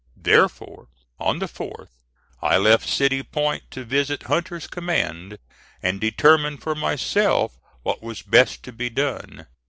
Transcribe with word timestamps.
Therefore, 0.17 0.87
on 1.19 1.37
the 1.37 1.45
4th, 1.45 1.89
I 2.41 2.57
left 2.57 2.89
City 2.89 3.21
Point 3.21 3.69
to 3.69 3.83
visit 3.83 4.23
Hunter's 4.23 4.65
command, 4.65 5.37
and 5.83 6.01
determine 6.01 6.57
for 6.57 6.73
myself 6.73 7.59
what 7.83 8.01
was 8.01 8.23
best 8.23 8.63
to 8.63 8.71
be 8.71 8.89
done. 8.89 9.45